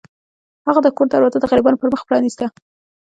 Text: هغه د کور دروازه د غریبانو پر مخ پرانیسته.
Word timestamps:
هغه 0.67 0.79
د 0.83 0.87
کور 0.95 1.07
دروازه 1.09 1.37
د 1.39 1.45
غریبانو 1.51 1.79
پر 1.81 1.89
مخ 1.93 2.01
پرانیسته. 2.07 2.45